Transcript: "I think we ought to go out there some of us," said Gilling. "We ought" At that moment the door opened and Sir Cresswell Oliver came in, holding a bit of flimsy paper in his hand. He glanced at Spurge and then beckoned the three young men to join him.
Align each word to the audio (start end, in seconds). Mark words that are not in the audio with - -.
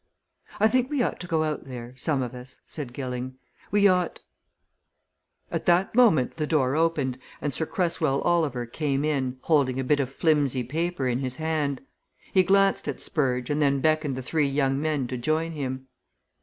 "I 0.59 0.67
think 0.67 0.89
we 0.89 1.03
ought 1.03 1.19
to 1.19 1.27
go 1.27 1.43
out 1.43 1.65
there 1.65 1.93
some 1.95 2.23
of 2.23 2.33
us," 2.33 2.61
said 2.65 2.91
Gilling. 2.91 3.37
"We 3.69 3.87
ought" 3.87 4.21
At 5.51 5.67
that 5.67 5.93
moment 5.93 6.37
the 6.37 6.47
door 6.47 6.75
opened 6.75 7.19
and 7.39 7.53
Sir 7.53 7.67
Cresswell 7.67 8.19
Oliver 8.21 8.65
came 8.65 9.05
in, 9.05 9.37
holding 9.41 9.79
a 9.79 9.83
bit 9.83 9.99
of 9.99 10.09
flimsy 10.11 10.63
paper 10.63 11.07
in 11.07 11.19
his 11.19 11.35
hand. 11.35 11.81
He 12.33 12.41
glanced 12.41 12.87
at 12.87 12.99
Spurge 12.99 13.51
and 13.51 13.61
then 13.61 13.79
beckoned 13.79 14.15
the 14.15 14.23
three 14.23 14.47
young 14.49 14.81
men 14.81 15.05
to 15.05 15.17
join 15.17 15.51
him. 15.51 15.85